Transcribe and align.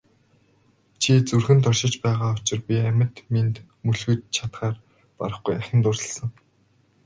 Чи 1.01 1.11
зүрхэнд 1.27 1.63
оршиж 1.69 1.93
байгаа 2.03 2.31
учир 2.37 2.59
би 2.67 2.75
амьд 2.89 3.15
мэнд 3.33 3.55
мөлхөж 3.85 4.19
чадахаар 4.35 4.75
барахгүй 5.17 5.53
ахин 5.57 5.79
дурласан. 5.83 6.29